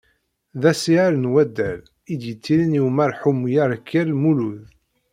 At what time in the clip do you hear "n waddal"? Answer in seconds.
1.17-1.81